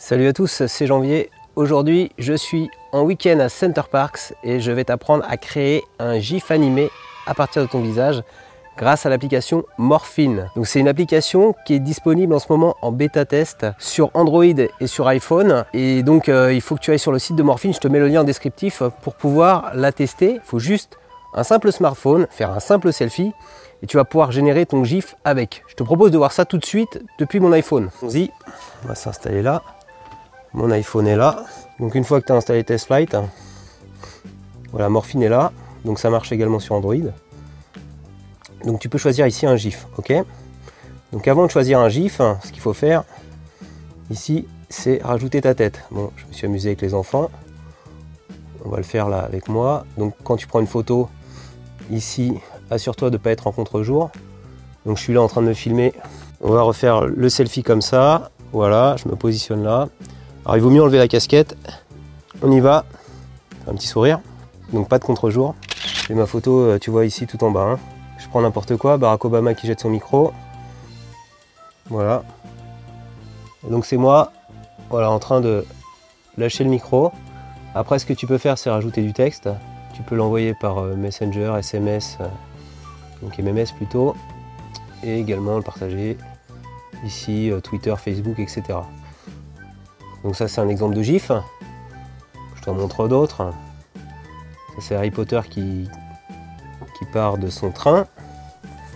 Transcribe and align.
Salut 0.00 0.28
à 0.28 0.32
tous, 0.32 0.62
c'est 0.68 0.86
Janvier. 0.86 1.28
Aujourd'hui, 1.56 2.12
je 2.18 2.32
suis 2.32 2.70
en 2.92 3.02
week-end 3.02 3.40
à 3.40 3.48
Center 3.48 3.82
Parks 3.90 4.32
et 4.44 4.60
je 4.60 4.70
vais 4.70 4.84
t'apprendre 4.84 5.24
à 5.28 5.36
créer 5.36 5.82
un 5.98 6.20
GIF 6.20 6.52
animé 6.52 6.88
à 7.26 7.34
partir 7.34 7.62
de 7.62 7.66
ton 7.66 7.80
visage 7.80 8.22
grâce 8.76 9.06
à 9.06 9.08
l'application 9.08 9.64
Morphine. 9.76 10.50
Donc 10.54 10.68
c'est 10.68 10.78
une 10.78 10.86
application 10.86 11.52
qui 11.66 11.74
est 11.74 11.80
disponible 11.80 12.32
en 12.32 12.38
ce 12.38 12.46
moment 12.48 12.76
en 12.80 12.92
bêta 12.92 13.24
test 13.24 13.66
sur 13.80 14.12
Android 14.14 14.44
et 14.44 14.86
sur 14.86 15.08
iPhone. 15.08 15.64
Et 15.74 16.04
donc 16.04 16.28
euh, 16.28 16.52
il 16.52 16.60
faut 16.60 16.76
que 16.76 16.80
tu 16.80 16.92
ailles 16.92 17.00
sur 17.00 17.12
le 17.12 17.18
site 17.18 17.34
de 17.34 17.42
Morphine, 17.42 17.74
je 17.74 17.80
te 17.80 17.88
mets 17.88 17.98
le 17.98 18.06
lien 18.06 18.20
en 18.20 18.24
descriptif 18.24 18.84
pour 19.02 19.16
pouvoir 19.16 19.72
la 19.74 19.90
tester. 19.90 20.34
Il 20.34 20.40
faut 20.44 20.60
juste 20.60 20.96
un 21.34 21.42
simple 21.42 21.72
smartphone, 21.72 22.28
faire 22.30 22.52
un 22.52 22.60
simple 22.60 22.92
selfie 22.92 23.32
et 23.82 23.88
tu 23.88 23.96
vas 23.96 24.04
pouvoir 24.04 24.30
générer 24.30 24.64
ton 24.64 24.84
GIF 24.84 25.16
avec. 25.24 25.64
Je 25.66 25.74
te 25.74 25.82
propose 25.82 26.12
de 26.12 26.18
voir 26.18 26.30
ça 26.30 26.44
tout 26.44 26.58
de 26.58 26.64
suite 26.64 27.02
depuis 27.18 27.40
mon 27.40 27.50
iPhone. 27.50 27.90
Vas-y, 28.00 28.30
on 28.84 28.88
va 28.88 28.94
s'installer 28.94 29.42
là. 29.42 29.60
Mon 30.54 30.70
iPhone 30.70 31.06
est 31.06 31.16
là. 31.16 31.44
Donc 31.78 31.94
une 31.94 32.04
fois 32.04 32.20
que 32.20 32.26
tu 32.26 32.32
as 32.32 32.36
installé 32.36 32.64
TestFlight, 32.64 33.16
voilà, 34.72 34.88
Morphine 34.88 35.22
est 35.22 35.28
là. 35.28 35.52
Donc 35.84 35.98
ça 35.98 36.10
marche 36.10 36.32
également 36.32 36.58
sur 36.58 36.74
Android. 36.74 36.94
Donc 38.64 38.80
tu 38.80 38.88
peux 38.88 38.98
choisir 38.98 39.26
ici 39.26 39.46
un 39.46 39.56
GIF, 39.56 39.86
ok? 39.96 40.12
Donc 41.12 41.28
avant 41.28 41.46
de 41.46 41.50
choisir 41.50 41.78
un 41.78 41.88
GIF, 41.88 42.20
ce 42.42 42.50
qu'il 42.52 42.60
faut 42.60 42.74
faire 42.74 43.04
ici, 44.10 44.46
c'est 44.68 45.00
rajouter 45.02 45.40
ta 45.40 45.54
tête. 45.54 45.84
Bon, 45.90 46.10
je 46.16 46.26
me 46.26 46.32
suis 46.32 46.46
amusé 46.46 46.68
avec 46.70 46.82
les 46.82 46.94
enfants. 46.94 47.30
On 48.64 48.70
va 48.70 48.78
le 48.78 48.82
faire 48.82 49.08
là 49.08 49.20
avec 49.20 49.48
moi. 49.48 49.84
Donc 49.96 50.14
quand 50.24 50.36
tu 50.36 50.46
prends 50.46 50.60
une 50.60 50.66
photo, 50.66 51.08
ici, 51.90 52.34
assure-toi 52.70 53.10
de 53.10 53.16
ne 53.16 53.22
pas 53.22 53.30
être 53.30 53.46
en 53.46 53.52
contre-jour. 53.52 54.10
Donc 54.84 54.96
je 54.96 55.02
suis 55.02 55.12
là 55.12 55.22
en 55.22 55.28
train 55.28 55.42
de 55.42 55.46
me 55.46 55.54
filmer. 55.54 55.94
On 56.40 56.50
va 56.50 56.62
refaire 56.62 57.06
le 57.06 57.28
selfie 57.28 57.62
comme 57.62 57.82
ça. 57.82 58.30
Voilà, 58.52 58.96
je 59.02 59.08
me 59.08 59.16
positionne 59.16 59.62
là. 59.62 59.88
Alors 60.44 60.56
il 60.56 60.62
vaut 60.62 60.70
mieux 60.70 60.82
enlever 60.82 60.98
la 60.98 61.08
casquette. 61.08 61.56
On 62.42 62.50
y 62.50 62.60
va. 62.60 62.84
Un 63.66 63.74
petit 63.74 63.86
sourire. 63.86 64.20
Donc 64.72 64.88
pas 64.88 64.98
de 64.98 65.04
contre-jour. 65.04 65.54
J'ai 66.06 66.14
ma 66.14 66.26
photo, 66.26 66.60
euh, 66.60 66.78
tu 66.78 66.90
vois 66.90 67.04
ici 67.04 67.26
tout 67.26 67.42
en 67.44 67.50
bas. 67.50 67.62
Hein. 67.62 67.78
Je 68.18 68.28
prends 68.28 68.40
n'importe 68.40 68.76
quoi. 68.76 68.96
Barack 68.96 69.24
Obama 69.24 69.54
qui 69.54 69.66
jette 69.66 69.80
son 69.80 69.90
micro. 69.90 70.32
Voilà. 71.90 72.22
donc 73.68 73.86
c'est 73.86 73.96
moi, 73.96 74.32
voilà, 74.90 75.10
en 75.10 75.18
train 75.18 75.40
de 75.40 75.64
lâcher 76.36 76.64
le 76.64 76.70
micro. 76.70 77.12
Après, 77.74 77.98
ce 77.98 78.04
que 78.04 78.12
tu 78.12 78.26
peux 78.26 78.36
faire, 78.36 78.58
c'est 78.58 78.68
rajouter 78.68 79.00
du 79.00 79.14
texte. 79.14 79.48
Tu 79.94 80.02
peux 80.02 80.14
l'envoyer 80.14 80.54
par 80.54 80.78
euh, 80.78 80.94
Messenger, 80.96 81.54
SMS, 81.58 82.18
euh, 82.20 82.26
donc 83.22 83.38
MMS 83.38 83.72
plutôt, 83.74 84.14
et 85.02 85.18
également 85.18 85.56
le 85.56 85.62
partager 85.62 86.18
ici, 87.04 87.50
Twitter, 87.62 87.94
Facebook, 87.96 88.38
etc. 88.38 88.80
Donc 90.24 90.36
ça 90.36 90.48
c'est 90.48 90.60
un 90.60 90.68
exemple 90.68 90.94
de 90.94 91.02
GIF. 91.02 91.30
Je 92.56 92.62
t'en 92.62 92.74
montre 92.74 93.08
d'autres. 93.08 93.52
Ça 93.94 94.80
c'est 94.80 94.94
Harry 94.94 95.10
Potter 95.10 95.40
qui, 95.48 95.88
qui 96.98 97.04
part 97.06 97.38
de 97.38 97.48
son 97.48 97.70
train, 97.70 98.06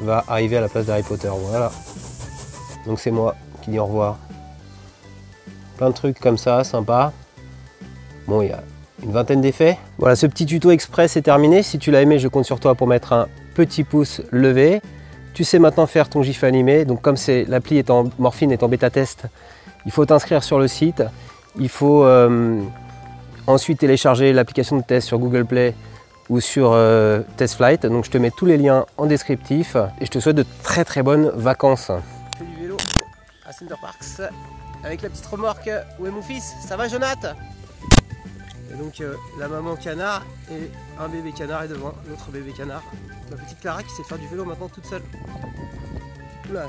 va 0.00 0.24
arriver 0.28 0.56
à 0.56 0.60
la 0.60 0.68
place 0.68 0.86
d'Harry 0.86 1.02
Potter. 1.02 1.30
Voilà. 1.48 1.72
Donc 2.86 3.00
c'est 3.00 3.10
moi 3.10 3.34
qui 3.62 3.70
dis 3.70 3.78
au 3.78 3.86
revoir. 3.86 4.16
Plein 5.76 5.90
de 5.90 5.94
trucs 5.94 6.18
comme 6.20 6.38
ça, 6.38 6.64
sympa. 6.64 7.12
Bon, 8.26 8.42
il 8.42 8.48
y 8.48 8.52
a 8.52 8.62
une 9.02 9.12
vingtaine 9.12 9.40
d'effets. 9.40 9.78
Voilà, 9.98 10.16
ce 10.16 10.26
petit 10.26 10.46
tuto 10.46 10.70
express 10.70 11.16
est 11.16 11.22
terminé. 11.22 11.62
Si 11.62 11.78
tu 11.78 11.90
l'as 11.90 12.02
aimé, 12.02 12.18
je 12.18 12.28
compte 12.28 12.44
sur 12.44 12.60
toi 12.60 12.74
pour 12.74 12.86
mettre 12.86 13.12
un 13.12 13.28
petit 13.54 13.84
pouce 13.84 14.22
levé. 14.30 14.80
Tu 15.34 15.44
sais 15.44 15.58
maintenant 15.58 15.86
faire 15.86 16.08
ton 16.08 16.22
GIF 16.22 16.44
animé. 16.44 16.84
Donc 16.84 17.02
comme 17.02 17.16
l'appli 17.48 17.78
est 17.78 17.90
en 17.90 18.04
morphine 18.18 18.52
est 18.52 18.62
en 18.62 18.68
bêta 18.68 18.88
test, 18.88 19.26
il 19.86 19.92
faut 19.92 20.04
t'inscrire 20.04 20.42
sur 20.44 20.58
le 20.58 20.68
site. 20.68 21.02
Il 21.58 21.68
faut 21.70 22.04
euh, 22.04 22.60
ensuite 23.46 23.78
télécharger 23.78 24.32
l'application 24.32 24.76
de 24.76 24.82
test 24.82 25.06
sur 25.06 25.18
Google 25.18 25.46
Play 25.46 25.74
ou 26.28 26.40
sur 26.40 26.72
euh, 26.72 27.22
TestFlight. 27.36 27.86
Donc 27.86 28.04
je 28.04 28.10
te 28.10 28.18
mets 28.18 28.32
tous 28.36 28.46
les 28.46 28.58
liens 28.58 28.84
en 28.98 29.06
descriptif 29.06 29.76
et 30.00 30.04
je 30.04 30.10
te 30.10 30.18
souhaite 30.18 30.36
de 30.36 30.44
très 30.62 30.84
très 30.84 31.02
bonnes 31.02 31.30
vacances. 31.34 31.90
Je 31.90 32.38
fais 32.38 32.44
du 32.44 32.62
vélo 32.62 32.76
à 33.48 33.52
Center 33.52 33.76
Parks 33.80 34.30
avec 34.84 35.02
la 35.02 35.08
petite 35.08 35.26
remorque. 35.26 35.70
Où 35.98 36.06
est 36.06 36.10
mon 36.10 36.22
fils? 36.22 36.52
Ça 36.66 36.76
va 36.76 36.88
Jonathan? 36.88 37.34
Et 38.72 38.76
donc 38.76 39.00
euh, 39.00 39.14
la 39.38 39.46
maman 39.46 39.76
canard 39.76 40.26
et 40.50 40.70
un 41.00 41.08
bébé 41.08 41.32
canard 41.32 41.62
est 41.62 41.68
devant, 41.68 41.92
l'autre 42.08 42.30
bébé 42.32 42.52
canard. 42.52 42.82
Ma 43.30 43.36
petite 43.36 43.60
Clara 43.60 43.82
qui 43.82 43.90
sait 43.90 44.02
faire 44.02 44.18
du 44.18 44.26
vélo 44.26 44.44
maintenant 44.44 44.68
toute 44.68 44.84
seule. 44.84 45.02
Oula, 46.50 46.66